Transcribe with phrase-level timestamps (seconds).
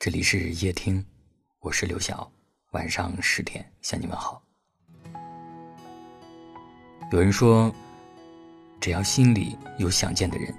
[0.00, 1.04] 这里是夜听，
[1.58, 2.32] 我是刘晓。
[2.70, 4.42] 晚上十点向你们好。
[7.12, 7.70] 有人说，
[8.80, 10.54] 只要心里有想见的人，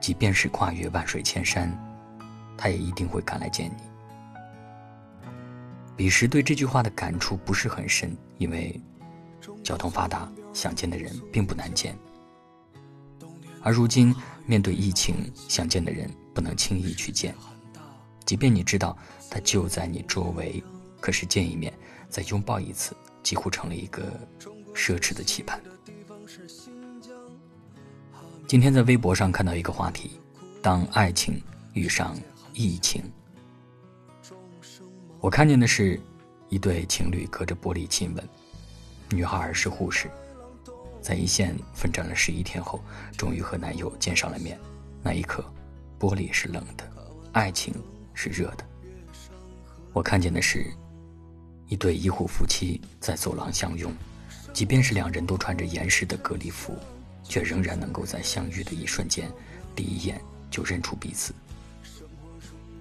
[0.00, 1.68] 即便是跨越万水千山，
[2.56, 3.82] 他也一定会赶来见你。
[5.96, 8.80] 彼时对这句话的感触不是很深，因为
[9.64, 11.98] 交通发达，想见的人并不难见。
[13.62, 14.14] 而如今
[14.44, 17.34] 面对疫情，想见的人不能轻易去见。
[18.26, 18.98] 即便你知道
[19.30, 20.62] 他就在你周围，
[21.00, 21.72] 可是见一面
[22.10, 24.02] 再拥抱一次，几乎成了一个
[24.74, 25.60] 奢侈的期盼。
[28.48, 30.20] 今天在微博上看到一个话题：
[30.60, 31.40] 当爱情
[31.72, 32.16] 遇上
[32.52, 33.00] 疫情。
[35.20, 36.00] 我看见的是，
[36.48, 38.28] 一对情侣隔着玻璃亲吻，
[39.10, 40.10] 女孩是护士，
[41.00, 42.80] 在一线奋战了十一天后，
[43.16, 44.58] 终于和男友见上了面。
[45.00, 45.44] 那一刻，
[45.98, 46.84] 玻璃是冷的，
[47.32, 47.72] 爱情。
[48.16, 48.66] 是热的。
[49.92, 50.66] 我看见的是，
[51.68, 53.92] 一对医护夫妻在走廊相拥，
[54.52, 56.76] 即便是两人都穿着严实的隔离服，
[57.22, 59.30] 却仍然能够在相遇的一瞬间，
[59.74, 61.32] 第一眼就认出彼此。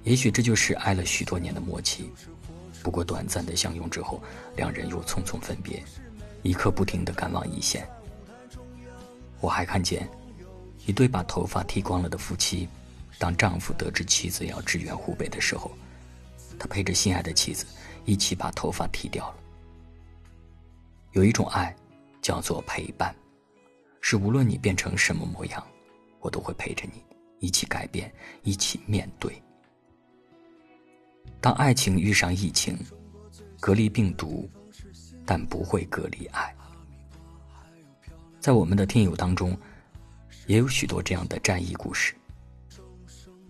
[0.04, 2.12] 也许这就是爱了许多年的默契。
[2.84, 4.22] 不过短暂的相拥之后，
[4.56, 5.84] 两人又匆匆分别，
[6.44, 7.88] 一刻不停的赶往一线。
[9.42, 10.08] 我还看见，
[10.86, 12.68] 一对把头发剃光了的夫妻。
[13.18, 15.72] 当丈夫得知妻子要支援湖北的时候，
[16.60, 17.66] 他陪着心爱的妻子
[18.06, 19.36] 一起把头发剃掉了。
[21.12, 21.76] 有一种爱，
[22.22, 23.16] 叫做陪伴，
[24.02, 25.66] 是无论你变成什么模样，
[26.20, 27.04] 我都会陪着你
[27.40, 28.14] 一起改变，
[28.44, 29.42] 一起面对。
[31.40, 32.78] 当爱情遇上疫情，
[33.60, 34.50] 隔离病毒，
[35.26, 36.54] 但不会隔离爱。
[38.40, 39.58] 在我们的听友当中，
[40.48, 42.14] 也有许多这样的战役故事。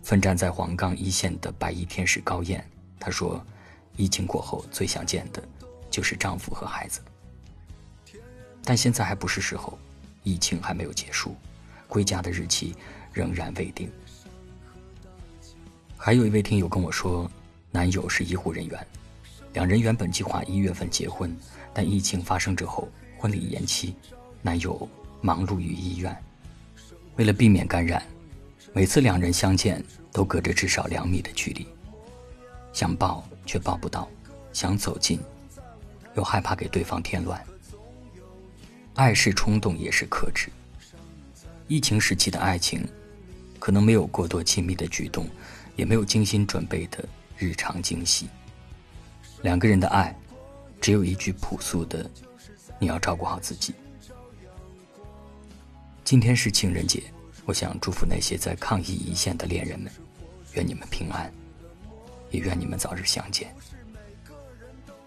[0.05, 2.63] 奋战在黄冈一线的白衣天使高燕，
[2.99, 3.43] 她说
[3.97, 5.41] ：“疫情过后最想见的，
[5.89, 7.01] 就是丈夫和孩子。
[8.63, 9.79] 但现在还不是时候，
[10.21, 11.35] 疫情还没有结束，
[11.87, 12.75] 归家的日期
[13.11, 13.91] 仍然未定。”
[15.97, 17.27] 还有一位听友跟我说，
[17.71, 18.87] 男友是医护人员，
[19.53, 21.35] 两人原本计划一月份结婚，
[21.73, 22.87] 但疫情发生之后，
[23.17, 23.95] 婚礼延期，
[24.43, 24.87] 男友
[25.19, 26.15] 忙碌于医院，
[27.15, 28.05] 为了避免感染。
[28.75, 29.81] 每次两人相见，
[30.11, 31.65] 都隔着至少两米的距离，
[32.73, 34.05] 想抱却抱不到，
[34.51, 35.17] 想走近，
[36.15, 37.41] 又害怕给对方添乱。
[38.95, 40.49] 爱是冲动，也是克制。
[41.69, 42.85] 疫情时期的爱情，
[43.59, 45.25] 可能没有过多亲密的举动，
[45.77, 47.01] 也没有精心准备的
[47.37, 48.27] 日常惊喜。
[49.41, 50.13] 两个人的爱，
[50.81, 52.11] 只有一句朴素的
[52.77, 53.73] ：“你要照顾好自己。”
[56.03, 57.01] 今天是情人节。
[57.45, 59.91] 我想祝福那些在抗疫一线的恋人们，
[60.53, 61.31] 愿你们平安，
[62.31, 63.55] 也愿你们早日相见。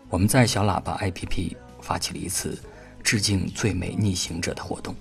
[0.08, 2.56] 我们在小喇叭 APP 发起了一次
[3.02, 4.94] 致敬最美逆行者的活动，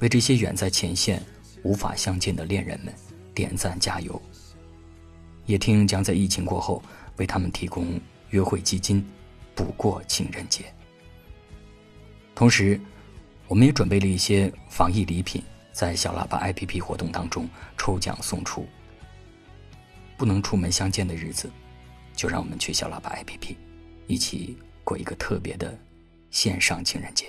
[0.00, 1.22] 为这些远在前线
[1.62, 2.92] 无法相见的恋人们
[3.34, 4.20] 点赞加油。
[5.46, 6.82] 叶听将在疫情过后
[7.16, 7.98] 为他们提供
[8.30, 9.02] 约会基金，
[9.54, 10.66] 补过情人节。
[12.34, 12.78] 同时，
[13.46, 15.42] 我们也准备了一些防疫礼品。
[15.78, 18.66] 在小喇叭 APP 活动当中抽奖送出。
[20.16, 21.48] 不能出门相见的日子，
[22.16, 23.54] 就让我们去小喇叭 APP，
[24.08, 25.78] 一起过一个特别的
[26.32, 27.26] 线上情人节。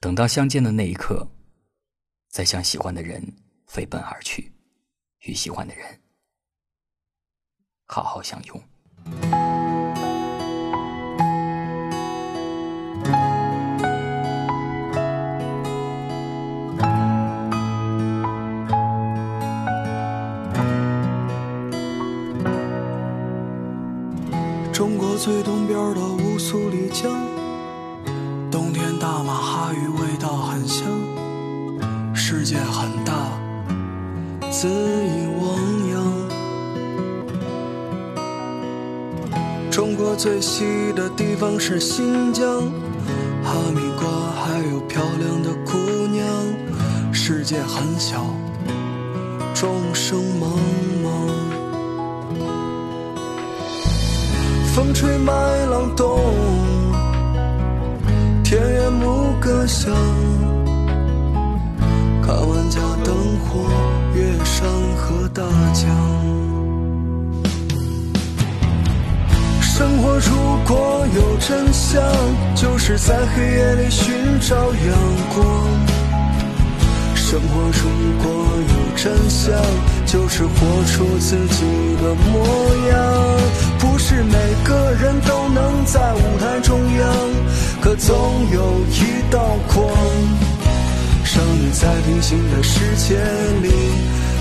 [0.00, 1.24] 等到相见的那一刻，
[2.30, 3.24] 再向喜欢的人
[3.68, 4.50] 飞奔而去，
[5.20, 6.00] 与喜欢的人
[7.84, 8.60] 好好相拥。
[25.26, 27.10] 最东边的乌苏里江，
[28.48, 30.86] 冬天大马哈鱼味道很香。
[32.14, 33.12] 世界很大，
[34.52, 35.58] 恣意汪
[35.90, 35.98] 洋。
[39.68, 42.62] 中国最西的地方是新疆，
[43.42, 46.24] 哈密瓜还有漂亮的姑娘。
[47.12, 48.24] 世界很小，
[49.52, 50.46] 众生茫
[51.02, 51.55] 茫。
[54.76, 55.32] 风吹麦
[55.70, 56.20] 浪动，
[58.44, 59.90] 田园牧歌响。
[62.22, 63.70] 看万家灯火，
[64.14, 65.42] 越山河大
[65.72, 65.88] 江。
[69.62, 72.02] 生活如果有真相，
[72.54, 74.98] 就是在黑夜里寻找阳
[75.34, 75.85] 光。
[77.28, 79.52] 生活如果有真相
[80.06, 81.64] 就是活出自己
[82.00, 82.46] 的模
[82.88, 83.36] 样。
[83.80, 84.32] 不是每
[84.62, 87.08] 个人都能在舞台中央
[87.80, 88.16] 可总
[88.52, 89.40] 有一道
[89.74, 89.88] 光
[91.24, 93.16] 少女在平行的世界
[93.60, 93.72] 里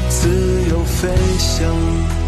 [0.07, 0.29] 自
[0.69, 1.09] 由飞
[1.39, 2.24] 翔。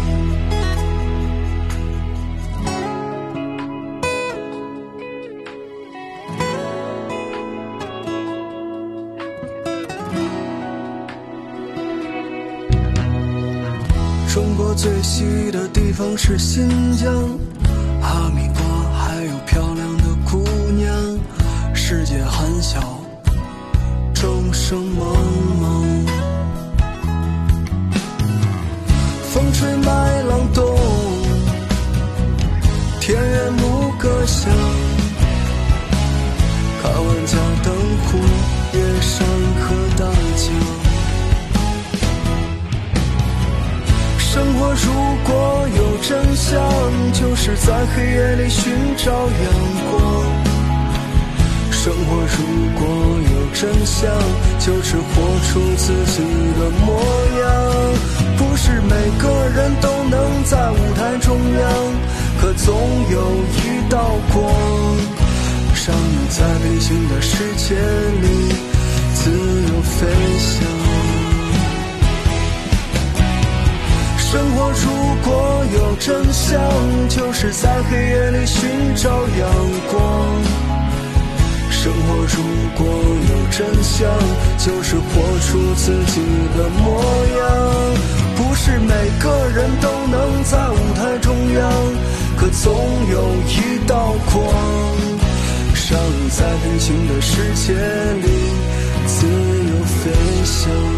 [14.38, 17.12] 中国最西的地方是新疆，
[18.00, 18.62] 哈密瓜
[18.96, 20.44] 还有漂亮的姑
[20.76, 21.18] 娘。
[21.74, 22.78] 世界很小，
[24.14, 25.02] 众生茫
[25.60, 25.84] 茫，
[29.24, 30.64] 风吹麦浪动，
[33.00, 34.52] 田园牧歌响，
[36.80, 37.74] 看万家灯
[38.06, 38.16] 火，
[38.72, 39.26] 越山
[39.58, 40.06] 河大
[44.38, 44.92] 生活如
[45.24, 46.62] 果有真相，
[47.12, 49.48] 就是在黑夜里寻找阳
[49.90, 49.92] 光。
[51.72, 52.38] 生活如
[52.78, 52.86] 果
[53.34, 54.08] 有真相，
[54.60, 55.10] 就是活
[55.48, 56.22] 出自己
[56.56, 57.02] 的模
[57.40, 57.42] 样。
[58.36, 61.68] 不是每个人都能在舞台中央，
[62.40, 62.76] 可总
[63.10, 63.18] 有
[63.56, 64.54] 一道光，
[65.84, 68.54] 让你在平行的世界里
[69.14, 70.06] 自由飞
[70.38, 70.97] 翔。
[74.30, 74.90] 生活如
[75.24, 76.60] 果有真相，
[77.08, 79.48] 就是在黑夜里寻找阳
[79.90, 80.28] 光。
[81.70, 82.42] 生活如
[82.76, 82.86] 果
[83.30, 84.06] 有真相，
[84.58, 86.20] 就是活出自己
[86.58, 87.00] 的模
[87.38, 87.40] 样。
[88.36, 91.72] 不是每个人都能在舞台中央，
[92.36, 92.70] 可总
[93.10, 94.44] 有一道光，
[95.90, 98.28] 让你在平行的世界里
[99.06, 100.10] 自由飞
[100.44, 100.97] 翔。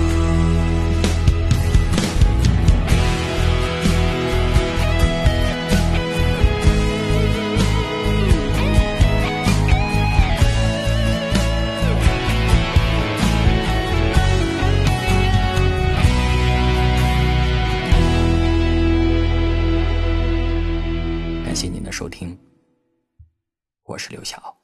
[23.91, 24.60] 我是刘晓。